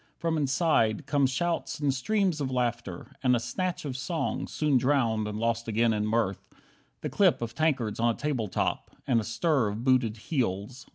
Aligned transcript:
From 0.17 0.35
inside 0.35 1.05
Come 1.05 1.27
shouts 1.27 1.79
and 1.79 1.93
streams 1.93 2.41
of 2.41 2.49
laughter, 2.49 3.11
and 3.21 3.35
a 3.35 3.39
snatch 3.39 3.85
Of 3.85 3.95
song, 3.95 4.47
soon 4.47 4.79
drowned 4.79 5.27
and 5.27 5.37
lost 5.37 5.67
again 5.67 5.93
in 5.93 6.07
mirth, 6.07 6.43
The 7.01 7.09
clip 7.11 7.39
of 7.39 7.53
tankards 7.53 7.99
on 7.99 8.15
a 8.15 8.17
table 8.17 8.47
top, 8.47 8.89
And 9.05 9.23
stir 9.23 9.67
of 9.67 9.83
booted 9.83 10.17
heels. 10.17 10.87